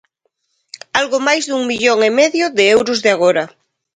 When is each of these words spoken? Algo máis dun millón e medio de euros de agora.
Algo 0.99 1.17
máis 1.27 1.43
dun 1.49 1.63
millón 1.71 1.99
e 2.09 2.11
medio 2.19 2.45
de 2.57 2.63
euros 2.75 2.99
de 3.03 3.09
agora. 3.15 3.43